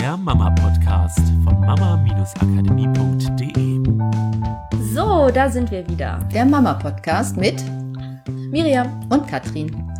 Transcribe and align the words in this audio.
der 0.00 0.16
Mama-Podcast 0.16 1.20
von 1.44 1.60
mama-akademie.de. 1.60 3.80
So, 4.94 5.30
da 5.30 5.50
sind 5.50 5.70
wir 5.70 5.86
wieder. 5.90 6.26
Der 6.32 6.46
Mama-Podcast 6.46 7.36
mit 7.36 7.62
Miriam. 8.26 9.06
und 9.10 9.28
Katrin. 9.28 9.92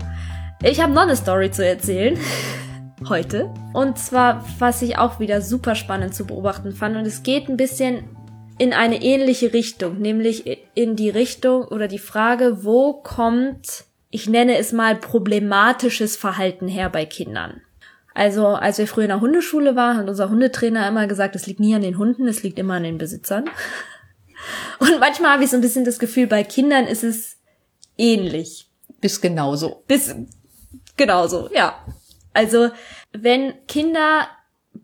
Ich 0.63 0.81
habe 0.81 0.95
noch 0.95 1.03
eine 1.03 1.17
Story 1.17 1.51
zu 1.51 1.67
erzählen. 1.67 2.19
Heute. 3.11 3.53
Und 3.75 3.99
zwar, 3.99 4.43
was 4.59 4.81
ich 4.81 4.97
auch 4.97 5.21
wieder 5.21 5.43
super 5.43 5.75
spannend 5.75 6.15
zu 6.15 6.25
beobachten 6.25 6.73
fand. 6.73 6.97
Und 6.97 7.05
es 7.05 7.23
geht 7.23 7.51
ein 7.51 7.59
bisschen 7.59 8.05
in 8.57 8.73
eine 8.73 9.03
ähnliche 9.03 9.53
Richtung. 9.53 9.99
Nämlich 9.99 10.61
in 10.73 10.97
die 10.97 11.11
Richtung 11.11 11.65
oder 11.65 11.89
die 11.89 11.99
Frage, 11.99 12.65
wo 12.65 12.95
kommt, 12.95 13.85
ich 14.09 14.31
nenne 14.31 14.57
es 14.57 14.73
mal 14.73 14.97
problematisches 14.97 16.17
Verhalten 16.17 16.69
her 16.69 16.89
bei 16.89 17.05
Kindern. 17.05 17.61
Also, 18.15 18.49
als 18.49 18.79
wir 18.79 18.87
früher 18.87 19.05
in 19.05 19.11
der 19.11 19.21
Hundeschule 19.21 19.77
waren, 19.77 19.97
hat 19.97 20.09
unser 20.09 20.31
Hundetrainer 20.31 20.89
immer 20.89 21.07
gesagt, 21.07 21.37
es 21.37 21.47
liegt 21.47 21.61
nie 21.61 21.75
an 21.75 21.83
den 21.83 21.99
Hunden, 21.99 22.27
es 22.27 22.43
liegt 22.43 22.59
immer 22.59 22.75
an 22.75 22.83
den 22.83 22.99
Besitzern. 22.99 23.45
Und 24.79 24.99
manchmal 24.99 25.33
habe 25.33 25.45
ich 25.45 25.51
so 25.51 25.57
ein 25.57 25.63
bisschen 25.63 25.85
das 25.85 25.99
Gefühl, 25.99 26.27
bei 26.27 26.43
Kindern 26.43 26.87
ist 26.87 27.05
es 27.05 27.37
ähnlich. 27.97 28.69
Bis 29.01 29.21
genauso. 29.21 29.85
Bis 29.87 30.15
genauso, 30.97 31.49
ja. 31.55 31.75
Also, 32.33 32.71
wenn 33.13 33.55
Kinder 33.67 34.29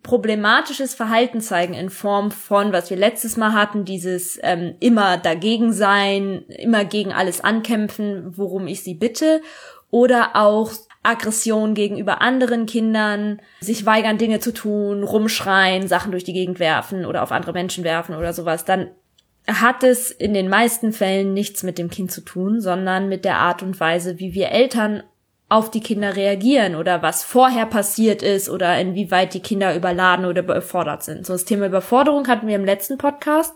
problematisches 0.02 0.94
Verhalten 0.94 1.40
zeigen 1.40 1.74
in 1.74 1.90
Form 1.90 2.30
von, 2.30 2.72
was 2.72 2.90
wir 2.90 2.96
letztes 2.96 3.36
Mal 3.36 3.52
hatten, 3.52 3.84
dieses 3.84 4.38
ähm, 4.42 4.76
immer 4.80 5.16
dagegen 5.16 5.72
sein, 5.72 6.44
immer 6.48 6.84
gegen 6.84 7.12
alles 7.12 7.40
ankämpfen, 7.40 8.36
worum 8.36 8.66
ich 8.66 8.82
sie 8.82 8.94
bitte, 8.94 9.42
oder 9.90 10.36
auch 10.36 10.72
Aggression 11.06 11.74
gegenüber 11.74 12.20
anderen 12.20 12.66
Kindern, 12.66 13.40
sich 13.60 13.86
weigern, 13.86 14.18
Dinge 14.18 14.40
zu 14.40 14.52
tun, 14.52 15.02
rumschreien, 15.02 15.88
Sachen 15.88 16.10
durch 16.10 16.24
die 16.24 16.32
Gegend 16.32 16.58
werfen 16.58 17.04
oder 17.06 17.22
auf 17.22 17.32
andere 17.32 17.52
Menschen 17.52 17.84
werfen 17.84 18.14
oder 18.14 18.32
sowas, 18.32 18.64
dann 18.64 18.90
hat 19.46 19.84
es 19.84 20.10
in 20.10 20.34
den 20.34 20.48
meisten 20.48 20.92
Fällen 20.92 21.32
nichts 21.32 21.62
mit 21.62 21.78
dem 21.78 21.88
Kind 21.88 22.10
zu 22.10 22.20
tun, 22.20 22.60
sondern 22.60 23.08
mit 23.08 23.24
der 23.24 23.38
Art 23.38 23.62
und 23.62 23.78
Weise, 23.78 24.18
wie 24.18 24.34
wir 24.34 24.50
Eltern 24.50 25.02
auf 25.48 25.70
die 25.70 25.80
Kinder 25.80 26.16
reagieren 26.16 26.74
oder 26.74 27.02
was 27.02 27.22
vorher 27.22 27.66
passiert 27.66 28.22
ist 28.22 28.48
oder 28.48 28.78
inwieweit 28.80 29.32
die 29.32 29.40
Kinder 29.40 29.76
überladen 29.76 30.24
oder 30.24 30.42
überfordert 30.42 31.04
sind. 31.04 31.24
So 31.24 31.34
das 31.34 31.44
Thema 31.44 31.66
Überforderung 31.66 32.26
hatten 32.26 32.48
wir 32.48 32.56
im 32.56 32.64
letzten 32.64 32.98
Podcast. 32.98 33.54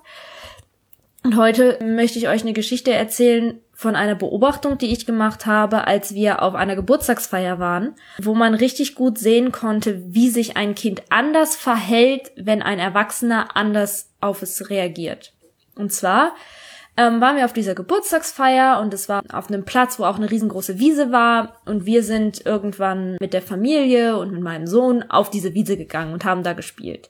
Und 1.25 1.37
heute 1.37 1.79
möchte 1.83 2.19
ich 2.19 2.29
euch 2.29 2.43
eine 2.43 2.53
Geschichte 2.53 2.93
erzählen 2.93 3.61
von 3.81 3.97
einer 3.97 4.15
Beobachtung, 4.15 4.77
die 4.77 4.93
ich 4.93 5.07
gemacht 5.07 5.47
habe, 5.47 5.87
als 5.87 6.15
wir 6.15 6.43
auf 6.43 6.55
einer 6.55 6.77
Geburtstagsfeier 6.77 7.59
waren, 7.59 7.95
wo 8.21 8.35
man 8.35 8.53
richtig 8.53 8.95
gut 8.95 9.17
sehen 9.17 9.53
konnte, 9.53 10.03
wie 10.05 10.29
sich 10.29 10.59
ein 10.59 10.75
Kind 10.75 11.05
anders 11.09 11.57
verhält, 11.57 12.31
wenn 12.37 12.61
ein 12.61 12.79
Erwachsener 12.79 13.57
anders 13.57 14.11
auf 14.21 14.43
es 14.43 14.69
reagiert. 14.69 15.33
Und 15.77 15.95
zwar 15.95 16.35
ähm, 16.99 17.23
waren 17.23 17.37
wir 17.37 17.47
auf 17.47 17.55
dieser 17.55 17.75
Geburtstagsfeier 17.75 18.81
und 18.83 18.93
es 18.93 19.09
war 19.09 19.23
auf 19.33 19.49
einem 19.49 19.65
Platz, 19.65 19.99
wo 19.99 20.05
auch 20.05 20.17
eine 20.17 20.31
riesengroße 20.31 20.79
Wiese 20.79 21.11
war 21.11 21.57
und 21.65 21.87
wir 21.87 22.03
sind 22.03 22.45
irgendwann 22.45 23.17
mit 23.19 23.33
der 23.33 23.41
Familie 23.41 24.19
und 24.19 24.31
mit 24.31 24.43
meinem 24.43 24.67
Sohn 24.67 25.05
auf 25.09 25.31
diese 25.31 25.55
Wiese 25.55 25.79
gegangen 25.79 26.13
und 26.13 26.27
haben 26.27 26.43
da 26.43 26.53
gespielt. 26.53 27.09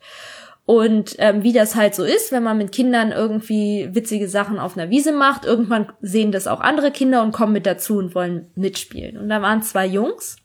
Und 0.70 1.16
ähm, 1.18 1.42
wie 1.42 1.52
das 1.52 1.74
halt 1.74 1.96
so 1.96 2.04
ist, 2.04 2.30
wenn 2.30 2.44
man 2.44 2.56
mit 2.56 2.70
Kindern 2.70 3.10
irgendwie 3.10 3.88
witzige 3.90 4.28
Sachen 4.28 4.60
auf 4.60 4.76
einer 4.76 4.88
Wiese 4.88 5.10
macht, 5.10 5.44
irgendwann 5.44 5.92
sehen 6.00 6.30
das 6.30 6.46
auch 6.46 6.60
andere 6.60 6.92
Kinder 6.92 7.24
und 7.24 7.32
kommen 7.32 7.52
mit 7.52 7.66
dazu 7.66 7.96
und 7.96 8.14
wollen 8.14 8.52
mitspielen. 8.54 9.18
Und 9.18 9.28
da 9.30 9.42
waren 9.42 9.64
zwei 9.64 9.84
Jungs 9.84 10.36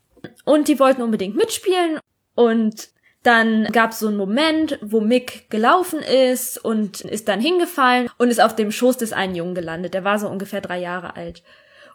und 0.44 0.68
die 0.68 0.80
wollten 0.80 1.04
unbedingt 1.04 1.36
mitspielen 1.36 2.00
und 2.34 2.90
dann 3.22 3.66
gab 3.66 3.92
es 3.92 4.00
so 4.00 4.08
einen 4.08 4.18
Moment, 4.18 4.80
wo 4.82 5.00
Mick 5.00 5.52
gelaufen 5.52 6.00
ist 6.00 6.58
und 6.58 7.02
ist 7.02 7.28
dann 7.28 7.40
hingefallen 7.40 8.10
und 8.18 8.30
ist 8.30 8.42
auf 8.42 8.56
dem 8.56 8.72
Schoß 8.72 8.98
des 8.98 9.14
einen 9.14 9.36
Jungen 9.36 9.54
gelandet. 9.54 9.94
Der 9.94 10.06
war 10.06 10.18
so 10.18 10.28
ungefähr 10.28 10.62
drei 10.62 10.80
Jahre 10.80 11.16
alt. 11.16 11.44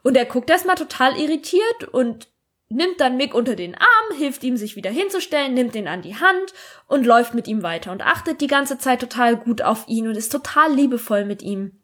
Und 0.04 0.16
er 0.16 0.24
guckt 0.24 0.50
erstmal 0.50 0.76
total 0.76 1.18
irritiert 1.18 1.88
und 1.90 2.28
nimmt 2.70 3.00
dann 3.00 3.16
Mick 3.16 3.34
unter 3.34 3.56
den 3.56 3.74
Arm, 3.74 4.16
hilft 4.16 4.42
ihm, 4.44 4.56
sich 4.56 4.76
wieder 4.76 4.90
hinzustellen, 4.90 5.54
nimmt 5.54 5.74
ihn 5.74 5.88
an 5.88 6.02
die 6.02 6.16
Hand 6.16 6.54
und 6.86 7.04
läuft 7.04 7.34
mit 7.34 7.48
ihm 7.48 7.62
weiter 7.62 7.92
und 7.92 8.02
achtet 8.02 8.40
die 8.40 8.46
ganze 8.46 8.78
Zeit 8.78 9.00
total 9.00 9.36
gut 9.36 9.60
auf 9.60 9.86
ihn 9.88 10.08
und 10.08 10.16
ist 10.16 10.32
total 10.32 10.72
liebevoll 10.72 11.24
mit 11.24 11.42
ihm. 11.42 11.80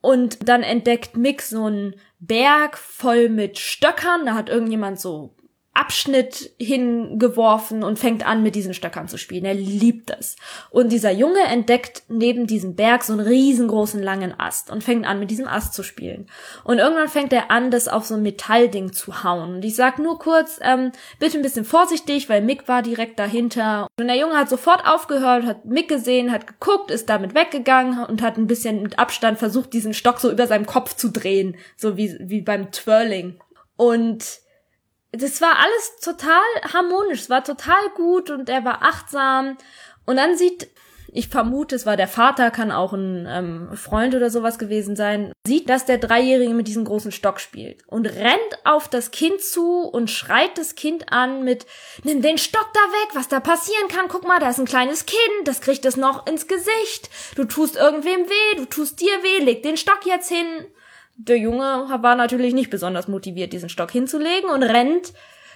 Und 0.00 0.48
dann 0.48 0.62
entdeckt 0.62 1.16
Mick 1.16 1.42
so 1.42 1.64
einen 1.64 1.96
Berg 2.20 2.78
voll 2.78 3.28
mit 3.28 3.58
Stöckern, 3.58 4.24
da 4.24 4.34
hat 4.34 4.48
irgendjemand 4.48 5.00
so 5.00 5.35
Abschnitt 5.76 6.52
hingeworfen 6.58 7.82
und 7.82 7.98
fängt 7.98 8.26
an, 8.26 8.42
mit 8.42 8.54
diesen 8.54 8.72
Stöckern 8.72 9.08
zu 9.08 9.18
spielen. 9.18 9.44
Er 9.44 9.54
liebt 9.54 10.10
es. 10.10 10.36
Und 10.70 10.90
dieser 10.90 11.10
Junge 11.10 11.42
entdeckt 11.42 12.04
neben 12.08 12.46
diesem 12.46 12.74
Berg 12.74 13.04
so 13.04 13.12
einen 13.12 13.26
riesengroßen 13.26 14.02
langen 14.02 14.38
Ast 14.38 14.70
und 14.70 14.82
fängt 14.82 15.06
an, 15.06 15.20
mit 15.20 15.30
diesem 15.30 15.46
Ast 15.46 15.74
zu 15.74 15.82
spielen. 15.82 16.28
Und 16.64 16.78
irgendwann 16.78 17.08
fängt 17.08 17.32
er 17.32 17.50
an, 17.50 17.70
das 17.70 17.88
auf 17.88 18.06
so 18.06 18.14
ein 18.14 18.22
Metallding 18.22 18.92
zu 18.92 19.22
hauen. 19.22 19.56
Und 19.56 19.64
ich 19.64 19.76
sag 19.76 19.98
nur 19.98 20.18
kurz, 20.18 20.58
ähm, 20.62 20.92
bitte 21.18 21.38
ein 21.38 21.42
bisschen 21.42 21.66
vorsichtig, 21.66 22.28
weil 22.28 22.40
Mick 22.40 22.68
war 22.68 22.82
direkt 22.82 23.18
dahinter. 23.18 23.86
Und 23.98 24.06
der 24.06 24.16
Junge 24.16 24.36
hat 24.36 24.48
sofort 24.48 24.86
aufgehört, 24.86 25.44
hat 25.44 25.66
Mick 25.66 25.88
gesehen, 25.88 26.32
hat 26.32 26.46
geguckt, 26.46 26.90
ist 26.90 27.10
damit 27.10 27.34
weggegangen 27.34 28.04
und 28.04 28.22
hat 28.22 28.38
ein 28.38 28.46
bisschen 28.46 28.82
mit 28.82 28.98
Abstand 28.98 29.38
versucht, 29.38 29.74
diesen 29.74 29.92
Stock 29.92 30.20
so 30.20 30.30
über 30.30 30.46
seinem 30.46 30.66
Kopf 30.66 30.94
zu 30.94 31.10
drehen. 31.10 31.56
So 31.76 31.98
wie, 31.98 32.16
wie 32.20 32.40
beim 32.40 32.72
Twirling. 32.72 33.38
Und 33.76 34.45
das 35.16 35.40
war 35.40 35.56
alles 35.58 36.00
total 36.02 36.72
harmonisch, 36.72 37.22
es 37.22 37.30
war 37.30 37.44
total 37.44 37.90
gut 37.94 38.30
und 38.30 38.48
er 38.48 38.64
war 38.64 38.82
achtsam. 38.82 39.56
Und 40.04 40.16
dann 40.16 40.36
sieht, 40.36 40.68
ich 41.12 41.28
vermute, 41.28 41.74
es 41.74 41.86
war 41.86 41.96
der 41.96 42.08
Vater, 42.08 42.50
kann 42.50 42.70
auch 42.70 42.92
ein 42.92 43.26
ähm, 43.28 43.76
Freund 43.76 44.14
oder 44.14 44.28
sowas 44.28 44.58
gewesen 44.58 44.96
sein, 44.96 45.32
sieht, 45.46 45.68
dass 45.68 45.86
der 45.86 45.98
Dreijährige 45.98 46.52
mit 46.52 46.68
diesem 46.68 46.84
großen 46.84 47.10
Stock 47.12 47.40
spielt 47.40 47.86
und 47.86 48.06
rennt 48.06 48.58
auf 48.64 48.88
das 48.88 49.10
Kind 49.10 49.40
zu 49.40 49.82
und 49.82 50.10
schreit 50.10 50.58
das 50.58 50.74
Kind 50.74 51.12
an 51.12 51.42
mit, 51.42 51.66
nimm 52.04 52.22
den 52.22 52.38
Stock 52.38 52.68
da 52.74 52.80
weg, 52.80 53.14
was 53.14 53.28
da 53.28 53.40
passieren 53.40 53.88
kann, 53.88 54.08
guck 54.08 54.26
mal, 54.26 54.40
da 54.40 54.50
ist 54.50 54.58
ein 54.58 54.66
kleines 54.66 55.06
Kind, 55.06 55.46
das 55.46 55.60
kriegt 55.60 55.84
es 55.86 55.96
noch 55.96 56.26
ins 56.26 56.48
Gesicht, 56.48 57.08
du 57.34 57.44
tust 57.44 57.76
irgendwem 57.76 58.28
weh, 58.28 58.56
du 58.56 58.66
tust 58.66 59.00
dir 59.00 59.22
weh, 59.22 59.44
leg 59.44 59.62
den 59.62 59.76
Stock 59.76 60.00
jetzt 60.04 60.28
hin 60.28 60.66
der 61.16 61.38
Junge 61.38 61.86
war 62.00 62.14
natürlich 62.14 62.54
nicht 62.54 62.70
besonders 62.70 63.08
motiviert, 63.08 63.52
diesen 63.52 63.68
Stock 63.68 63.90
hinzulegen 63.90 64.50
und 64.50 64.62
rennt 64.62 65.12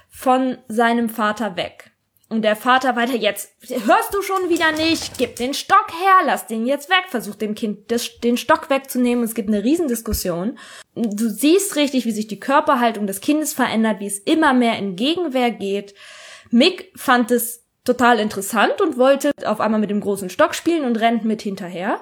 von 0.08 0.58
seinem 0.68 1.08
Vater 1.08 1.56
weg. 1.56 1.92
Und 2.28 2.42
der 2.42 2.54
Vater 2.54 2.94
weiter, 2.94 3.16
jetzt 3.16 3.50
hörst 3.68 4.14
du 4.14 4.22
schon 4.22 4.48
wieder 4.48 4.70
nicht, 4.70 5.18
gib 5.18 5.34
den 5.34 5.52
Stock 5.52 5.86
her, 6.00 6.20
lass 6.26 6.46
den 6.46 6.64
jetzt 6.64 6.88
weg, 6.88 7.06
versucht 7.08 7.40
dem 7.40 7.56
Kind 7.56 7.90
das, 7.90 8.20
den 8.20 8.36
Stock 8.36 8.70
wegzunehmen. 8.70 9.24
Es 9.24 9.34
gibt 9.34 9.48
eine 9.48 9.64
Riesendiskussion. 9.64 10.56
Du 10.94 11.28
siehst 11.28 11.74
richtig, 11.74 12.04
wie 12.04 12.12
sich 12.12 12.28
die 12.28 12.38
Körperhaltung 12.38 13.08
des 13.08 13.20
Kindes 13.20 13.52
verändert, 13.52 13.98
wie 13.98 14.06
es 14.06 14.20
immer 14.20 14.54
mehr 14.54 14.78
in 14.78 14.94
Gegenwehr 14.94 15.50
geht. 15.50 15.94
Mick 16.50 16.92
fand 16.94 17.32
es 17.32 17.64
total 17.84 18.20
interessant 18.20 18.80
und 18.80 18.96
wollte 18.96 19.32
auf 19.44 19.60
einmal 19.60 19.80
mit 19.80 19.90
dem 19.90 20.00
großen 20.00 20.30
Stock 20.30 20.54
spielen 20.54 20.84
und 20.84 21.00
rennt 21.00 21.24
mit 21.24 21.42
hinterher 21.42 22.00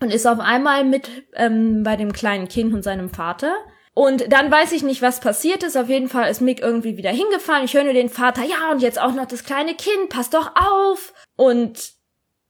und 0.00 0.12
ist 0.12 0.26
auf 0.26 0.40
einmal 0.40 0.84
mit 0.84 1.08
ähm, 1.34 1.82
bei 1.82 1.96
dem 1.96 2.12
kleinen 2.12 2.48
Kind 2.48 2.74
und 2.74 2.82
seinem 2.82 3.08
Vater. 3.08 3.54
Und 3.94 4.30
dann 4.30 4.50
weiß 4.50 4.72
ich 4.72 4.82
nicht, 4.82 5.00
was 5.00 5.20
passiert 5.20 5.62
ist. 5.62 5.76
Auf 5.76 5.88
jeden 5.88 6.08
Fall 6.08 6.30
ist 6.30 6.42
Mick 6.42 6.60
irgendwie 6.60 6.98
wieder 6.98 7.10
hingefallen. 7.10 7.64
Ich 7.64 7.72
höre 7.72 7.84
nur 7.84 7.94
den 7.94 8.10
Vater, 8.10 8.42
ja, 8.42 8.70
und 8.70 8.82
jetzt 8.82 9.00
auch 9.00 9.14
noch 9.14 9.26
das 9.26 9.44
kleine 9.44 9.74
Kind, 9.74 10.10
pass 10.10 10.28
doch 10.28 10.50
auf. 10.54 11.14
Und 11.36 11.96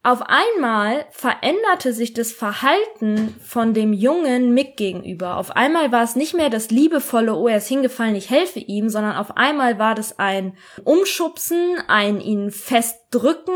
auf 0.07 0.23
einmal 0.23 1.05
veränderte 1.11 1.93
sich 1.93 2.15
das 2.15 2.31
Verhalten 2.31 3.35
von 3.45 3.75
dem 3.75 3.93
jungen 3.93 4.55
Mick 4.55 4.77
gegenüber. 4.77 5.37
Auf 5.37 5.51
einmal 5.51 5.91
war 5.91 6.05
es 6.05 6.15
nicht 6.15 6.33
mehr 6.33 6.49
das 6.49 6.71
liebevolle, 6.71 7.35
oh, 7.35 7.49
er 7.49 7.57
ist 7.57 7.67
hingefallen, 7.67 8.15
ich 8.15 8.31
helfe 8.31 8.61
ihm, 8.61 8.89
sondern 8.89 9.17
auf 9.17 9.37
einmal 9.37 9.81
war 9.81 9.97
das 9.97 10.21
ein 10.21 10.57
Umschubsen, 10.85 11.79
ein 11.89 12.21
ihn 12.21 12.53
festdrücken, 12.53 13.55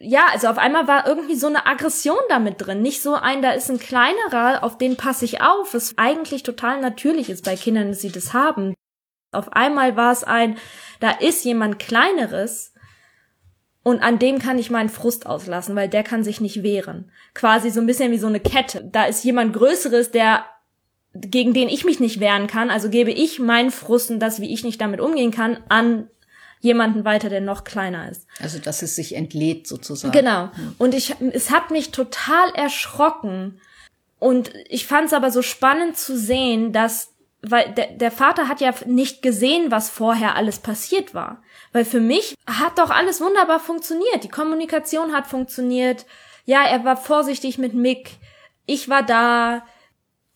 ja, 0.00 0.26
also 0.32 0.48
auf 0.48 0.58
einmal 0.58 0.88
war 0.88 1.06
irgendwie 1.06 1.36
so 1.36 1.46
eine 1.46 1.66
Aggression 1.66 2.18
damit 2.28 2.56
drin. 2.58 2.82
Nicht 2.82 3.02
so 3.02 3.14
ein, 3.14 3.42
da 3.42 3.52
ist 3.52 3.70
ein 3.70 3.78
kleinerer, 3.78 4.62
auf 4.62 4.78
den 4.78 4.96
passe 4.96 5.24
ich 5.24 5.40
auf, 5.40 5.74
was 5.74 5.94
eigentlich 5.96 6.42
total 6.42 6.80
natürlich 6.80 7.30
ist 7.30 7.44
bei 7.44 7.56
Kindern, 7.56 7.88
dass 7.88 8.00
sie 8.00 8.10
das 8.10 8.32
haben. 8.32 8.74
Auf 9.32 9.52
einmal 9.52 9.96
war 9.96 10.12
es 10.12 10.24
ein, 10.24 10.56
da 11.00 11.10
ist 11.10 11.44
jemand 11.44 11.78
kleineres 11.78 12.72
und 13.82 14.02
an 14.02 14.18
dem 14.18 14.38
kann 14.38 14.58
ich 14.58 14.70
meinen 14.70 14.88
Frust 14.88 15.26
auslassen, 15.26 15.76
weil 15.76 15.88
der 15.88 16.02
kann 16.02 16.24
sich 16.24 16.40
nicht 16.40 16.62
wehren. 16.62 17.10
Quasi 17.34 17.70
so 17.70 17.80
ein 17.80 17.86
bisschen 17.86 18.12
wie 18.12 18.18
so 18.18 18.26
eine 18.26 18.40
Kette. 18.40 18.88
Da 18.90 19.04
ist 19.04 19.24
jemand 19.24 19.52
Größeres, 19.52 20.10
der 20.10 20.44
gegen 21.16 21.54
den 21.54 21.68
ich 21.68 21.84
mich 21.84 22.00
nicht 22.00 22.18
wehren 22.18 22.48
kann, 22.48 22.70
also 22.70 22.90
gebe 22.90 23.12
ich 23.12 23.38
meinen 23.38 23.70
Frust 23.70 24.10
und 24.10 24.18
das, 24.18 24.40
wie 24.40 24.52
ich 24.52 24.64
nicht 24.64 24.80
damit 24.80 25.00
umgehen 25.00 25.30
kann, 25.30 25.58
an 25.68 26.10
jemanden 26.64 27.04
weiter, 27.04 27.28
der 27.28 27.42
noch 27.42 27.62
kleiner 27.62 28.10
ist. 28.10 28.26
Also, 28.40 28.58
dass 28.58 28.82
es 28.82 28.96
sich 28.96 29.14
entlädt 29.14 29.68
sozusagen. 29.68 30.12
Genau. 30.12 30.50
Und 30.78 30.94
ich, 30.94 31.14
es 31.32 31.50
hat 31.50 31.70
mich 31.70 31.90
total 31.90 32.50
erschrocken. 32.54 33.60
Und 34.18 34.50
ich 34.68 34.86
fand 34.86 35.08
es 35.08 35.12
aber 35.12 35.30
so 35.30 35.42
spannend 35.42 35.98
zu 35.98 36.16
sehen, 36.18 36.72
dass 36.72 37.10
weil 37.46 37.74
der, 37.74 37.88
der 37.88 38.10
Vater 38.10 38.48
hat 38.48 38.62
ja 38.62 38.72
nicht 38.86 39.20
gesehen, 39.20 39.70
was 39.70 39.90
vorher 39.90 40.34
alles 40.34 40.58
passiert 40.58 41.12
war. 41.12 41.42
Weil 41.72 41.84
für 41.84 42.00
mich 42.00 42.34
hat 42.46 42.78
doch 42.78 42.88
alles 42.88 43.20
wunderbar 43.20 43.60
funktioniert. 43.60 44.24
Die 44.24 44.28
Kommunikation 44.28 45.12
hat 45.12 45.26
funktioniert. 45.26 46.06
Ja, 46.46 46.64
er 46.64 46.86
war 46.86 46.96
vorsichtig 46.96 47.58
mit 47.58 47.74
Mick. 47.74 48.12
Ich 48.64 48.88
war 48.88 49.02
da. 49.02 49.66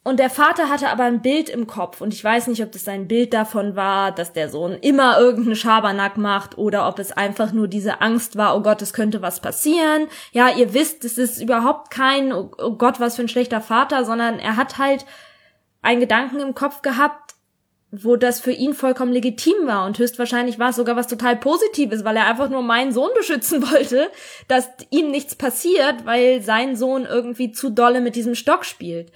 Und 0.09 0.21
der 0.21 0.31
Vater 0.31 0.71
hatte 0.71 0.89
aber 0.89 1.03
ein 1.05 1.21
Bild 1.21 1.51
im 1.51 1.67
Kopf. 1.67 2.01
Und 2.01 2.15
ich 2.15 2.25
weiß 2.25 2.47
nicht, 2.47 2.63
ob 2.63 2.73
das 2.73 2.83
sein 2.83 3.09
Bild 3.09 3.35
davon 3.35 3.77
war, 3.77 4.11
dass 4.11 4.33
der 4.33 4.49
Sohn 4.49 4.73
immer 4.73 5.19
irgendeinen 5.19 5.55
Schabernack 5.55 6.17
macht 6.17 6.57
oder 6.57 6.89
ob 6.89 6.99
es 6.99 7.13
einfach 7.13 7.53
nur 7.53 7.69
diese 7.69 8.01
Angst 8.01 8.37
war, 8.37 8.57
oh 8.57 8.63
Gott, 8.63 8.81
es 8.81 8.95
könnte 8.95 9.21
was 9.21 9.41
passieren. 9.41 10.07
Ja, 10.33 10.49
ihr 10.49 10.73
wisst, 10.73 11.05
es 11.05 11.19
ist 11.19 11.43
überhaupt 11.43 11.91
kein, 11.91 12.33
oh 12.33 12.73
Gott, 12.79 13.01
was 13.01 13.17
für 13.17 13.23
ein 13.23 13.29
schlechter 13.29 13.61
Vater, 13.61 14.07
sondern 14.07 14.39
er 14.39 14.57
hat 14.57 14.79
halt 14.79 15.05
einen 15.83 16.01
Gedanken 16.01 16.41
im 16.41 16.55
Kopf 16.55 16.81
gehabt, 16.81 17.35
wo 17.91 18.17
das 18.17 18.41
für 18.41 18.53
ihn 18.53 18.73
vollkommen 18.73 19.13
legitim 19.13 19.67
war 19.67 19.85
und 19.85 19.99
höchstwahrscheinlich 19.99 20.59
war 20.59 20.71
es 20.71 20.77
sogar 20.77 20.97
was 20.97 21.09
total 21.09 21.37
Positives, 21.37 22.03
weil 22.03 22.17
er 22.17 22.29
einfach 22.29 22.49
nur 22.49 22.63
meinen 22.63 22.93
Sohn 22.93 23.11
beschützen 23.15 23.61
wollte, 23.71 24.11
dass 24.47 24.71
ihm 24.89 25.11
nichts 25.11 25.35
passiert, 25.35 26.07
weil 26.07 26.41
sein 26.41 26.77
Sohn 26.77 27.05
irgendwie 27.05 27.53
zu 27.53 27.69
dolle 27.69 28.01
mit 28.01 28.17
diesem 28.17 28.35
Stock 28.35 28.65
spielt. 28.65 29.13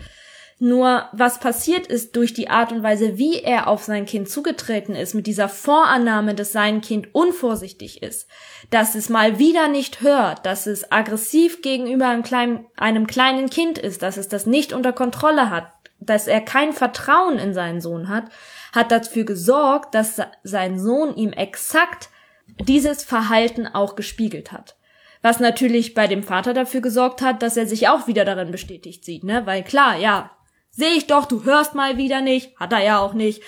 Nur 0.64 1.09
was 1.11 1.41
passiert 1.41 1.88
ist 1.88 2.14
durch 2.14 2.35
die 2.35 2.49
Art 2.49 2.70
und 2.70 2.85
Weise, 2.85 3.19
wie 3.19 3.41
er 3.41 3.67
auf 3.67 3.82
sein 3.82 4.06
Kind 4.06 4.29
zugetreten 4.29 4.94
ist, 4.94 5.12
mit 5.12 5.26
dieser 5.26 5.49
Vorannahme, 5.49 6.37
dass 6.37 6.53
sein 6.53 6.81
Kind 6.81 7.12
unvorsichtig 7.17 8.00
ist, 8.00 8.29
dass 8.70 8.94
es 8.94 9.09
mal 9.09 9.41
wieder 9.41 9.67
nicht 9.67 10.03
hört, 10.03 10.47
dass 10.47 10.69
es 10.69 10.93
aggressiv 10.93 11.62
gegenüber 11.62 12.06
einem 12.06 12.23
kleinen, 12.23 12.64
einem 12.76 13.09
kleinen 13.09 13.50
Kind 13.50 13.76
ist, 13.76 14.03
dass 14.03 14.17
es 14.17 14.29
das 14.29 14.47
nicht 14.47 14.73
unter 14.73 14.93
Kontrolle 14.93 15.50
hat, 15.50 15.73
dass 15.99 16.29
er 16.29 16.41
kein 16.41 16.73
Vertrauen 16.73 17.41
in 17.41 17.55
seinen 17.55 17.81
Sohn 17.81 18.08
hat, 18.08 18.26
hat 18.73 18.93
dafür 18.93 19.25
gesorgt, 19.25 19.97
dass 19.97 20.20
sein 20.44 20.79
Sohn 20.79 21.17
ihm 21.17 21.32
exakt 21.32 22.08
dieses 22.69 23.03
Verhalten 23.03 23.67
auch 23.67 23.97
gespiegelt 23.97 24.53
hat. 24.53 24.76
Was 25.23 25.41
natürlich 25.41 25.94
bei 25.94 26.06
dem 26.06 26.23
Vater 26.23 26.55
dafür 26.55 26.82
gesorgt 26.82 27.20
hat, 27.20 27.43
dass 27.43 27.56
er 27.56 27.67
sich 27.67 27.88
auch 27.88 28.06
wieder 28.06 28.25
darin 28.25 28.53
bestätigt 28.53 29.05
sieht, 29.05 29.25
ne? 29.25 29.44
Weil 29.44 29.65
klar, 29.65 29.97
ja, 29.97 30.31
sehe 30.73 30.95
ich 30.97 31.07
doch, 31.07 31.27
du 31.27 31.45
hörst 31.45 31.75
mal 31.75 31.97
wieder 31.97 32.21
nicht, 32.21 32.57
hat 32.59 32.73
er 32.73 32.83
ja 32.83 32.99
auch 32.99 33.15
nicht. 33.15 33.43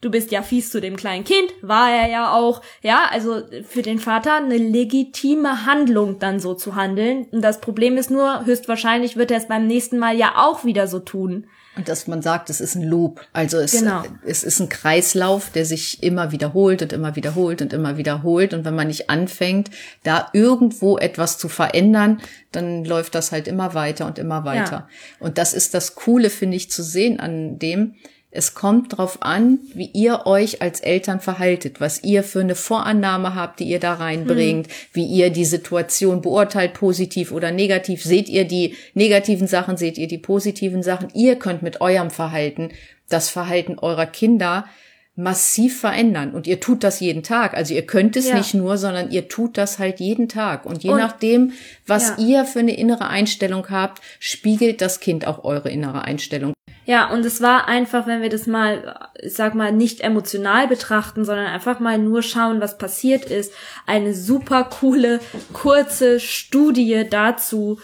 Du 0.00 0.10
bist 0.10 0.32
ja 0.32 0.42
fies 0.42 0.70
zu 0.70 0.80
dem 0.80 0.96
kleinen 0.96 1.24
Kind, 1.24 1.52
war 1.60 1.90
er 1.90 2.08
ja 2.08 2.32
auch. 2.32 2.62
Ja, 2.82 3.04
also 3.10 3.42
für 3.68 3.82
den 3.82 3.98
Vater 3.98 4.36
eine 4.36 4.56
legitime 4.56 5.66
Handlung 5.66 6.18
dann 6.18 6.40
so 6.40 6.54
zu 6.54 6.74
handeln. 6.74 7.26
Und 7.30 7.42
das 7.42 7.60
Problem 7.60 7.98
ist 7.98 8.10
nur, 8.10 8.46
höchstwahrscheinlich 8.46 9.18
wird 9.18 9.30
er 9.30 9.36
es 9.36 9.48
beim 9.48 9.66
nächsten 9.66 9.98
Mal 9.98 10.16
ja 10.16 10.32
auch 10.36 10.64
wieder 10.64 10.86
so 10.86 11.00
tun. 11.00 11.46
Und 11.76 11.88
dass 11.88 12.08
man 12.08 12.20
sagt, 12.20 12.50
es 12.50 12.60
ist 12.60 12.74
ein 12.74 12.82
Loop. 12.82 13.20
Also 13.32 13.58
es, 13.58 13.72
genau. 13.72 14.02
es 14.26 14.42
ist 14.42 14.58
ein 14.58 14.68
Kreislauf, 14.68 15.50
der 15.50 15.64
sich 15.64 16.02
immer 16.02 16.32
wiederholt 16.32 16.82
und 16.82 16.92
immer 16.92 17.14
wiederholt 17.14 17.62
und 17.62 17.72
immer 17.72 17.96
wiederholt. 17.96 18.52
Und 18.52 18.64
wenn 18.64 18.74
man 18.74 18.88
nicht 18.88 19.08
anfängt, 19.08 19.70
da 20.02 20.28
irgendwo 20.32 20.98
etwas 20.98 21.38
zu 21.38 21.48
verändern, 21.48 22.20
dann 22.50 22.84
läuft 22.84 23.14
das 23.14 23.30
halt 23.30 23.46
immer 23.46 23.74
weiter 23.74 24.06
und 24.06 24.18
immer 24.18 24.44
weiter. 24.44 24.88
Ja. 24.88 24.88
Und 25.20 25.38
das 25.38 25.54
ist 25.54 25.72
das 25.72 25.94
Coole, 25.94 26.28
finde 26.28 26.56
ich, 26.56 26.72
zu 26.72 26.82
sehen 26.82 27.20
an 27.20 27.60
dem, 27.60 27.94
es 28.32 28.54
kommt 28.54 28.96
drauf 28.96 29.18
an, 29.22 29.58
wie 29.74 29.90
ihr 29.92 30.26
euch 30.26 30.62
als 30.62 30.80
Eltern 30.80 31.20
verhaltet, 31.20 31.80
was 31.80 32.04
ihr 32.04 32.22
für 32.22 32.40
eine 32.40 32.54
Vorannahme 32.54 33.34
habt, 33.34 33.58
die 33.58 33.64
ihr 33.64 33.80
da 33.80 33.94
reinbringt, 33.94 34.68
hm. 34.68 34.72
wie 34.92 35.06
ihr 35.06 35.30
die 35.30 35.44
Situation 35.44 36.22
beurteilt, 36.22 36.74
positiv 36.74 37.32
oder 37.32 37.50
negativ. 37.50 38.04
Seht 38.04 38.28
ihr 38.28 38.44
die 38.44 38.76
negativen 38.94 39.48
Sachen, 39.48 39.76
seht 39.76 39.98
ihr 39.98 40.06
die 40.06 40.18
positiven 40.18 40.84
Sachen. 40.84 41.08
Ihr 41.12 41.36
könnt 41.36 41.62
mit 41.62 41.80
eurem 41.80 42.10
Verhalten 42.10 42.70
das 43.08 43.28
Verhalten 43.28 43.80
eurer 43.80 44.06
Kinder 44.06 44.66
massiv 45.16 45.80
verändern. 45.80 46.32
Und 46.32 46.46
ihr 46.46 46.60
tut 46.60 46.84
das 46.84 47.00
jeden 47.00 47.24
Tag. 47.24 47.54
Also 47.54 47.74
ihr 47.74 47.84
könnt 47.84 48.16
es 48.16 48.28
ja. 48.28 48.36
nicht 48.36 48.54
nur, 48.54 48.78
sondern 48.78 49.10
ihr 49.10 49.28
tut 49.28 49.58
das 49.58 49.80
halt 49.80 49.98
jeden 49.98 50.28
Tag. 50.28 50.66
Und 50.66 50.84
je 50.84 50.90
und, 50.90 50.98
nachdem, 50.98 51.52
was 51.86 52.10
ja. 52.10 52.24
ihr 52.24 52.44
für 52.44 52.60
eine 52.60 52.76
innere 52.76 53.08
Einstellung 53.08 53.68
habt, 53.70 54.00
spiegelt 54.20 54.80
das 54.80 55.00
Kind 55.00 55.26
auch 55.26 55.42
eure 55.42 55.68
innere 55.68 56.02
Einstellung. 56.04 56.54
Ja, 56.86 57.10
und 57.10 57.24
es 57.24 57.40
war 57.40 57.68
einfach, 57.68 58.06
wenn 58.06 58.22
wir 58.22 58.30
das 58.30 58.46
mal, 58.46 59.10
ich 59.20 59.34
sag 59.34 59.54
mal, 59.54 59.70
nicht 59.70 60.00
emotional 60.00 60.66
betrachten, 60.66 61.24
sondern 61.24 61.46
einfach 61.46 61.78
mal 61.78 61.98
nur 61.98 62.22
schauen, 62.22 62.60
was 62.60 62.78
passiert 62.78 63.26
ist, 63.26 63.52
eine 63.86 64.14
super 64.14 64.64
coole, 64.64 65.20
kurze 65.52 66.20
Studie 66.20 67.06
dazu, 67.08 67.78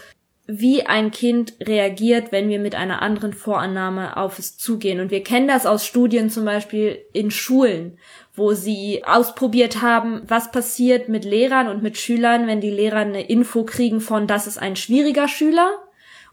wie 0.47 0.85
ein 0.85 1.11
Kind 1.11 1.53
reagiert, 1.61 2.31
wenn 2.31 2.47
wir 2.49 2.59
mit 2.59 2.73
einer 2.73 3.01
anderen 3.01 3.33
Vorannahme 3.33 4.15
auf 4.17 4.39
es 4.39 4.57
zugehen. 4.57 5.01
Und 5.01 5.11
wir 5.11 5.23
kennen 5.23 5.47
das 5.47 5.65
aus 5.65 5.85
Studien 5.85 6.29
zum 6.29 6.45
Beispiel 6.45 6.97
in 7.11 7.31
Schulen, 7.31 7.97
wo 8.33 8.53
sie 8.53 9.03
ausprobiert 9.05 9.81
haben, 9.81 10.21
was 10.27 10.51
passiert 10.51 11.09
mit 11.09 11.25
Lehrern 11.25 11.67
und 11.67 11.83
mit 11.83 11.97
Schülern, 11.97 12.47
wenn 12.47 12.61
die 12.61 12.71
Lehrer 12.71 12.99
eine 12.99 13.27
Info 13.27 13.63
kriegen 13.65 13.99
von, 13.99 14.25
das 14.25 14.47
ist 14.47 14.57
ein 14.57 14.77
schwieriger 14.77 15.27
Schüler 15.27 15.69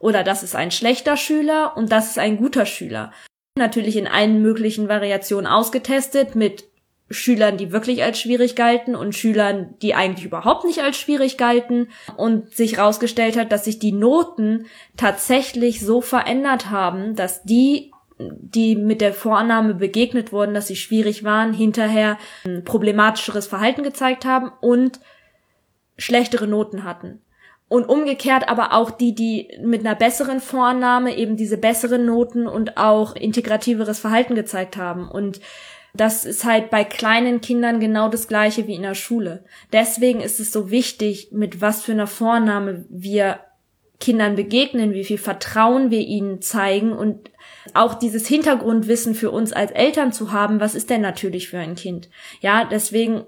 oder 0.04 0.22
das 0.22 0.42
ist 0.42 0.54
ein 0.54 0.70
schlechter 0.70 1.16
Schüler 1.16 1.78
und 1.78 1.90
das 1.90 2.10
ist 2.10 2.18
ein 2.18 2.36
guter 2.36 2.66
Schüler. 2.66 3.10
Natürlich 3.56 3.96
in 3.96 4.06
allen 4.06 4.42
möglichen 4.42 4.86
Variationen 4.86 5.46
ausgetestet 5.46 6.34
mit 6.34 6.64
Schülern, 7.08 7.56
die 7.56 7.72
wirklich 7.72 8.02
als 8.02 8.20
schwierig 8.20 8.54
galten 8.54 8.96
und 8.96 9.14
Schülern, 9.14 9.76
die 9.80 9.94
eigentlich 9.94 10.26
überhaupt 10.26 10.66
nicht 10.66 10.82
als 10.82 10.98
schwierig 10.98 11.38
galten 11.38 11.88
und 12.18 12.54
sich 12.54 12.76
herausgestellt 12.76 13.38
hat, 13.38 13.50
dass 13.50 13.64
sich 13.64 13.78
die 13.78 13.92
Noten 13.92 14.66
tatsächlich 14.98 15.80
so 15.80 16.02
verändert 16.02 16.68
haben, 16.68 17.16
dass 17.16 17.42
die, 17.42 17.90
die 18.18 18.76
mit 18.76 19.00
der 19.00 19.14
Vorannahme 19.14 19.72
begegnet 19.72 20.32
wurden, 20.32 20.52
dass 20.52 20.66
sie 20.66 20.76
schwierig 20.76 21.24
waren, 21.24 21.54
hinterher 21.54 22.18
ein 22.44 22.62
problematischeres 22.62 23.46
Verhalten 23.46 23.82
gezeigt 23.82 24.26
haben 24.26 24.52
und 24.60 25.00
schlechtere 25.96 26.46
Noten 26.46 26.84
hatten. 26.84 27.22
Und 27.68 27.88
umgekehrt 27.88 28.48
aber 28.48 28.72
auch 28.72 28.90
die, 28.90 29.14
die 29.14 29.48
mit 29.62 29.80
einer 29.80 29.94
besseren 29.94 30.40
Vorannahme 30.40 31.16
eben 31.16 31.36
diese 31.36 31.56
besseren 31.56 32.04
Noten 32.04 32.46
und 32.46 32.76
auch 32.76 33.16
integrativeres 33.16 33.98
Verhalten 33.98 34.34
gezeigt 34.34 34.76
haben. 34.76 35.08
Und 35.08 35.40
das 35.94 36.24
ist 36.24 36.44
halt 36.44 36.70
bei 36.70 36.84
kleinen 36.84 37.40
Kindern 37.40 37.80
genau 37.80 38.08
das 38.08 38.28
gleiche 38.28 38.66
wie 38.66 38.74
in 38.74 38.82
der 38.82 38.94
Schule. 38.94 39.44
Deswegen 39.72 40.20
ist 40.20 40.40
es 40.40 40.52
so 40.52 40.70
wichtig, 40.70 41.28
mit 41.30 41.60
was 41.60 41.82
für 41.82 41.92
einer 41.92 42.08
Vornahme 42.08 42.84
wir 42.90 43.40
Kindern 44.00 44.34
begegnen, 44.34 44.92
wie 44.92 45.04
viel 45.04 45.18
Vertrauen 45.18 45.90
wir 45.90 46.00
ihnen 46.00 46.42
zeigen 46.42 46.92
und 46.92 47.30
auch 47.72 47.94
dieses 47.94 48.26
Hintergrundwissen 48.26 49.14
für 49.14 49.30
uns 49.30 49.52
als 49.52 49.70
Eltern 49.70 50.12
zu 50.12 50.32
haben, 50.32 50.60
was 50.60 50.74
ist 50.74 50.90
denn 50.90 51.00
natürlich 51.00 51.48
für 51.48 51.58
ein 51.58 51.76
Kind? 51.76 52.10
Ja, 52.40 52.64
deswegen 52.64 53.24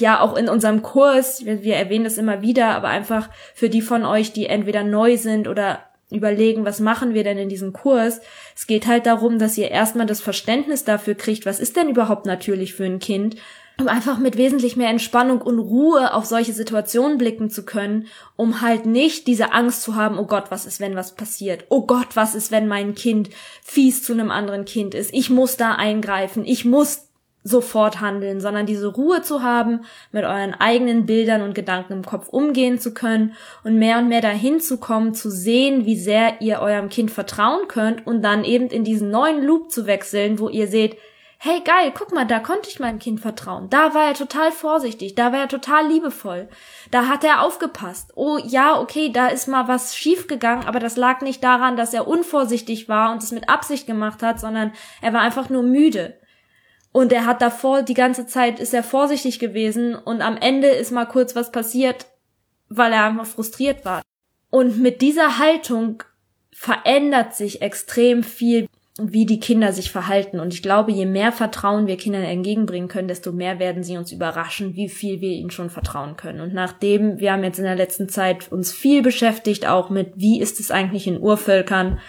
ja 0.00 0.20
auch 0.20 0.36
in 0.36 0.48
unserem 0.48 0.82
Kurs, 0.82 1.44
wir, 1.44 1.76
erwähnen 1.76 2.04
das 2.04 2.18
immer 2.18 2.42
wieder, 2.42 2.68
aber 2.70 2.88
einfach 2.88 3.28
für 3.54 3.68
die 3.68 3.82
von 3.82 4.04
euch, 4.04 4.32
die 4.32 4.46
entweder 4.46 4.84
neu 4.84 5.16
sind 5.16 5.48
oder 5.48 5.80
überlegen, 6.10 6.64
was 6.64 6.80
machen 6.80 7.14
wir 7.14 7.24
denn 7.24 7.38
in 7.38 7.48
diesem 7.48 7.72
Kurs? 7.72 8.20
Es 8.56 8.66
geht 8.66 8.86
halt 8.86 9.06
darum, 9.06 9.38
dass 9.38 9.58
ihr 9.58 9.70
erstmal 9.70 10.06
das 10.06 10.20
Verständnis 10.20 10.84
dafür 10.84 11.14
kriegt, 11.14 11.44
was 11.44 11.60
ist 11.60 11.76
denn 11.76 11.90
überhaupt 11.90 12.26
natürlich 12.26 12.74
für 12.74 12.84
ein 12.84 12.98
Kind, 12.98 13.36
um 13.80 13.86
einfach 13.86 14.18
mit 14.18 14.36
wesentlich 14.36 14.76
mehr 14.76 14.88
Entspannung 14.88 15.40
und 15.40 15.58
Ruhe 15.58 16.12
auf 16.12 16.24
solche 16.24 16.52
Situationen 16.52 17.16
blicken 17.16 17.48
zu 17.48 17.64
können, 17.64 18.06
um 18.36 18.60
halt 18.60 18.86
nicht 18.86 19.26
diese 19.26 19.52
Angst 19.52 19.82
zu 19.82 19.94
haben, 19.94 20.18
oh 20.18 20.26
Gott, 20.26 20.50
was 20.50 20.66
ist, 20.66 20.80
wenn 20.80 20.96
was 20.96 21.14
passiert? 21.14 21.66
Oh 21.68 21.86
Gott, 21.86 22.08
was 22.14 22.34
ist, 22.34 22.50
wenn 22.50 22.66
mein 22.66 22.94
Kind 22.94 23.30
fies 23.62 24.02
zu 24.02 24.14
einem 24.14 24.30
anderen 24.30 24.64
Kind 24.64 24.94
ist? 24.94 25.14
Ich 25.14 25.30
muss 25.30 25.56
da 25.56 25.74
eingreifen, 25.74 26.44
ich 26.44 26.64
muss 26.64 27.07
sofort 27.44 28.00
handeln, 28.00 28.40
sondern 28.40 28.66
diese 28.66 28.88
Ruhe 28.88 29.22
zu 29.22 29.42
haben, 29.42 29.80
mit 30.12 30.24
euren 30.24 30.54
eigenen 30.54 31.06
Bildern 31.06 31.42
und 31.42 31.54
Gedanken 31.54 31.92
im 31.94 32.04
Kopf 32.04 32.28
umgehen 32.28 32.78
zu 32.78 32.92
können 32.92 33.34
und 33.64 33.78
mehr 33.78 33.98
und 33.98 34.08
mehr 34.08 34.20
dahin 34.20 34.60
zu 34.60 34.78
kommen, 34.78 35.14
zu 35.14 35.30
sehen, 35.30 35.86
wie 35.86 35.96
sehr 35.96 36.40
ihr 36.40 36.60
eurem 36.60 36.88
Kind 36.88 37.10
vertrauen 37.10 37.68
könnt 37.68 38.06
und 38.06 38.22
dann 38.22 38.44
eben 38.44 38.68
in 38.68 38.84
diesen 38.84 39.10
neuen 39.10 39.42
Loop 39.42 39.70
zu 39.70 39.86
wechseln, 39.86 40.38
wo 40.38 40.48
ihr 40.48 40.66
seht, 40.66 40.96
hey 41.40 41.60
geil, 41.64 41.92
guck 41.96 42.12
mal, 42.12 42.26
da 42.26 42.40
konnte 42.40 42.68
ich 42.68 42.80
meinem 42.80 42.98
Kind 42.98 43.20
vertrauen. 43.20 43.70
Da 43.70 43.94
war 43.94 44.06
er 44.06 44.14
total 44.14 44.50
vorsichtig, 44.50 45.14
da 45.14 45.32
war 45.32 45.38
er 45.38 45.48
total 45.48 45.86
liebevoll. 45.86 46.48
Da 46.90 47.06
hat 47.06 47.22
er 47.22 47.42
aufgepasst. 47.42 48.10
Oh 48.16 48.38
ja, 48.44 48.80
okay, 48.80 49.12
da 49.12 49.28
ist 49.28 49.46
mal 49.46 49.68
was 49.68 49.96
schiefgegangen, 49.96 50.66
aber 50.66 50.80
das 50.80 50.96
lag 50.96 51.20
nicht 51.20 51.44
daran, 51.44 51.76
dass 51.76 51.94
er 51.94 52.08
unvorsichtig 52.08 52.88
war 52.88 53.12
und 53.12 53.22
es 53.22 53.30
mit 53.30 53.48
Absicht 53.48 53.86
gemacht 53.86 54.20
hat, 54.20 54.40
sondern 54.40 54.72
er 55.00 55.12
war 55.12 55.20
einfach 55.20 55.48
nur 55.48 55.62
müde. 55.62 56.18
Und 56.98 57.12
er 57.12 57.26
hat 57.26 57.42
davor 57.42 57.82
die 57.82 57.94
ganze 57.94 58.26
Zeit 58.26 58.58
ist 58.58 58.74
er 58.74 58.82
vorsichtig 58.82 59.38
gewesen 59.38 59.94
und 59.94 60.20
am 60.20 60.36
Ende 60.36 60.66
ist 60.66 60.90
mal 60.90 61.04
kurz 61.04 61.36
was 61.36 61.52
passiert, 61.52 62.06
weil 62.70 62.92
er 62.92 63.04
einfach 63.04 63.24
frustriert 63.24 63.84
war. 63.84 64.02
Und 64.50 64.80
mit 64.80 65.00
dieser 65.00 65.38
Haltung 65.38 66.02
verändert 66.50 67.36
sich 67.36 67.62
extrem 67.62 68.24
viel, 68.24 68.66
wie 69.00 69.26
die 69.26 69.38
Kinder 69.38 69.72
sich 69.72 69.92
verhalten. 69.92 70.40
Und 70.40 70.52
ich 70.52 70.60
glaube, 70.60 70.90
je 70.90 71.06
mehr 71.06 71.30
Vertrauen 71.30 71.86
wir 71.86 71.96
Kindern 71.96 72.24
entgegenbringen 72.24 72.88
können, 72.88 73.06
desto 73.06 73.30
mehr 73.30 73.60
werden 73.60 73.84
sie 73.84 73.96
uns 73.96 74.10
überraschen, 74.10 74.74
wie 74.74 74.88
viel 74.88 75.20
wir 75.20 75.30
ihnen 75.30 75.52
schon 75.52 75.70
vertrauen 75.70 76.16
können. 76.16 76.40
Und 76.40 76.52
nachdem, 76.52 77.20
wir 77.20 77.30
haben 77.30 77.44
jetzt 77.44 77.60
in 77.60 77.64
der 77.64 77.76
letzten 77.76 78.08
Zeit 78.08 78.50
uns 78.50 78.72
viel 78.72 79.02
beschäftigt, 79.02 79.68
auch 79.68 79.88
mit, 79.88 80.14
wie 80.16 80.40
ist 80.40 80.58
es 80.58 80.72
eigentlich 80.72 81.06
in 81.06 81.20
Urvölkern? 81.20 82.00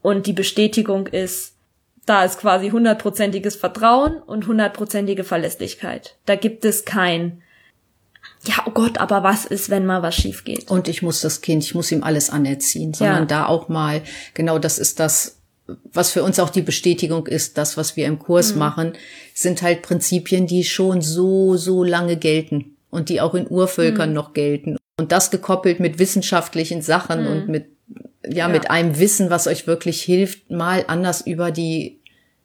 Und 0.00 0.28
die 0.28 0.32
Bestätigung 0.32 1.08
ist, 1.08 1.51
Da 2.06 2.24
ist 2.24 2.38
quasi 2.38 2.70
hundertprozentiges 2.70 3.56
Vertrauen 3.56 4.16
und 4.16 4.46
hundertprozentige 4.46 5.24
Verlässlichkeit. 5.24 6.16
Da 6.26 6.34
gibt 6.34 6.64
es 6.64 6.84
kein, 6.84 7.42
ja, 8.44 8.54
oh 8.66 8.72
Gott, 8.72 8.98
aber 8.98 9.22
was 9.22 9.44
ist, 9.44 9.70
wenn 9.70 9.86
mal 9.86 10.02
was 10.02 10.16
schief 10.16 10.44
geht? 10.44 10.68
Und 10.70 10.88
ich 10.88 11.02
muss 11.02 11.20
das 11.20 11.40
Kind, 11.42 11.62
ich 11.62 11.74
muss 11.74 11.92
ihm 11.92 12.02
alles 12.02 12.30
anerziehen, 12.30 12.92
sondern 12.92 13.20
ja. 13.20 13.26
da 13.26 13.46
auch 13.46 13.68
mal, 13.68 14.02
genau 14.34 14.58
das 14.58 14.78
ist 14.78 14.98
das, 14.98 15.38
was 15.92 16.10
für 16.10 16.24
uns 16.24 16.40
auch 16.40 16.50
die 16.50 16.62
Bestätigung 16.62 17.26
ist, 17.28 17.56
das, 17.56 17.76
was 17.76 17.96
wir 17.96 18.06
im 18.06 18.18
Kurs 18.18 18.52
mhm. 18.52 18.58
machen, 18.58 18.92
sind 19.32 19.62
halt 19.62 19.82
Prinzipien, 19.82 20.46
die 20.46 20.64
schon 20.64 21.02
so, 21.02 21.56
so 21.56 21.84
lange 21.84 22.16
gelten 22.16 22.76
und 22.90 23.08
die 23.08 23.20
auch 23.20 23.34
in 23.34 23.48
Urvölkern 23.48 24.10
mhm. 24.10 24.14
noch 24.14 24.32
gelten. 24.32 24.76
Und 24.98 25.12
das 25.12 25.30
gekoppelt 25.30 25.80
mit 25.80 25.98
wissenschaftlichen 25.98 26.82
Sachen 26.82 27.22
mhm. 27.22 27.26
und 27.28 27.48
mit, 27.48 27.66
ja, 28.24 28.46
ja, 28.46 28.48
mit 28.48 28.70
einem 28.70 28.98
Wissen, 28.98 29.30
was 29.30 29.46
euch 29.46 29.66
wirklich 29.66 30.02
hilft, 30.02 30.50
mal 30.50 30.84
anders 30.86 31.20
über 31.26 31.50
die 31.50 31.98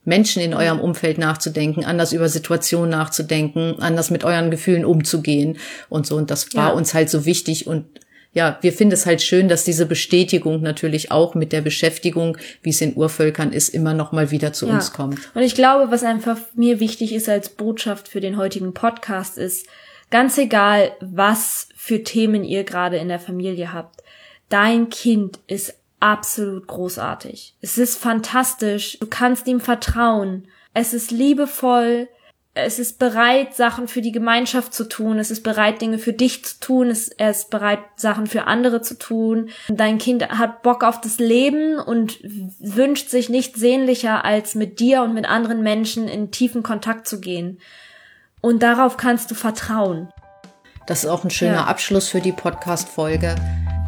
Menschen 0.06 0.42
in 0.42 0.54
eurem 0.54 0.80
Umfeld 0.80 1.18
nachzudenken, 1.18 1.84
anders 1.84 2.14
über 2.14 2.30
Situationen 2.30 2.90
nachzudenken, 2.90 3.76
anders 3.80 4.10
mit 4.10 4.24
euren 4.24 4.50
Gefühlen 4.52 4.86
umzugehen 4.86 5.58
und 5.90 6.08
so. 6.08 6.16
Und 6.16 6.32
das 6.32 6.56
war 6.56 6.70
ja. 6.70 6.74
uns 6.74 6.94
halt 6.94 7.10
so 7.10 7.26
wichtig 7.26 7.68
und 7.68 7.86
ja, 8.34 8.60
wir 8.62 8.72
finden 8.72 8.94
es 8.94 9.08
halt 9.08 9.24
schön, 9.24 9.48
dass 9.48 9.64
diese 9.64 9.88
Bestätigung 9.88 10.62
natürlich 10.62 11.12
auch 11.12 11.34
mit 11.34 11.52
der 11.52 11.62
Beschäftigung, 11.62 12.38
wie 12.62 12.70
es 12.70 12.82
in 12.82 12.96
Urvölkern 12.96 13.52
ist, 13.52 13.70
immer 13.70 13.96
noch 13.96 14.12
mal 14.12 14.30
wieder 14.30 14.54
zu 14.54 14.68
ja. 14.68 14.76
uns 14.76 14.94
kommt. 14.94 15.20
Und 15.34 15.42
ich 15.42 15.56
glaube, 15.56 15.92
was 15.92 16.04
einfach 16.04 16.38
mir 16.54 16.80
wichtig 16.80 17.14
ist 17.14 17.30
als 17.30 17.50
Botschaft 17.50 18.08
für 18.08 18.22
den 18.22 18.38
heutigen 18.38 18.74
Podcast 18.74 19.40
ist, 19.40 19.66
ganz 20.12 20.38
egal, 20.38 20.92
was 21.00 21.70
für 21.76 22.04
Themen 22.04 22.44
ihr 22.44 22.64
gerade 22.64 22.98
in 22.98 23.08
der 23.08 23.20
Familie 23.20 23.74
habt, 23.74 24.04
dein 24.50 24.90
Kind 24.90 25.40
ist 25.48 25.76
absolut 26.00 26.68
großartig. 26.68 27.56
Es 27.62 27.78
ist 27.78 27.98
fantastisch. 27.98 29.00
Du 29.00 29.08
kannst 29.08 29.48
ihm 29.48 29.60
vertrauen. 29.60 30.48
Es 30.74 30.94
ist 30.94 31.12
liebevoll. 31.12 32.08
Es 32.54 32.80
ist 32.80 32.98
bereit, 32.98 33.56
Sachen 33.56 33.88
für 33.88 34.02
die 34.02 34.12
Gemeinschaft 34.12 34.74
zu 34.74 34.86
tun. 34.90 35.20
Es 35.20 35.30
ist 35.30 35.44
bereit, 35.44 35.80
Dinge 35.80 36.00
für 36.00 36.14
dich 36.14 36.44
zu 36.44 36.60
tun. 36.60 36.90
Es, 36.90 37.10
ist 37.10 37.52
bereit, 37.52 37.80
Sachen 37.96 38.26
für 38.26 38.46
andere 38.46 38.82
zu 38.82 38.98
tun. 38.98 39.50
Dein 39.68 40.00
Kind 40.00 40.28
hat 40.28 40.64
Bock 40.64 40.84
auf 40.84 41.00
das 41.00 41.20
Leben 41.20 41.80
und 41.80 42.20
wünscht 42.24 43.10
sich 43.10 43.30
nichts 43.30 43.60
sehnlicher, 43.60 44.26
als 44.26 44.56
mit 44.56 44.80
dir 44.80 45.04
und 45.04 45.14
mit 45.14 45.30
anderen 45.30 45.62
Menschen 45.62 46.08
in 46.08 46.32
tiefen 46.32 46.64
Kontakt 46.64 47.08
zu 47.08 47.22
gehen. 47.22 47.60
Und 48.42 48.64
darauf 48.64 48.98
kannst 48.98 49.30
du 49.30 49.36
vertrauen. 49.36 50.10
Das 50.88 51.04
ist 51.04 51.10
auch 51.10 51.24
ein 51.24 51.30
schöner 51.30 51.54
ja. 51.54 51.66
Abschluss 51.66 52.08
für 52.08 52.22
die 52.22 52.32
Podcast-Folge. 52.32 53.36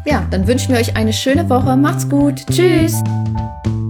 Ja, 0.04 0.26
dann 0.30 0.46
wünschen 0.46 0.72
wir 0.72 0.80
euch 0.80 0.96
eine 0.96 1.12
schöne 1.12 1.50
Woche. 1.50 1.76
Macht's 1.76 2.08
gut. 2.08 2.46
Tschüss. 2.50 3.02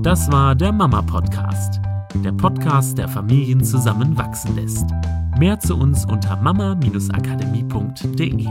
Das 0.03 0.33
war 0.33 0.55
der 0.55 0.73
Mama 0.73 1.03
Podcast. 1.03 1.79
Der 2.25 2.33
Podcast, 2.33 2.97
der 2.99 3.09
Familien 3.09 3.63
zusammenwachsen 3.63 4.57
lässt. 4.57 4.87
Mehr 5.39 5.61
zu 5.61 5.77
uns 5.77 6.05
unter 6.05 6.37
mama-akademie.de. 6.37 8.49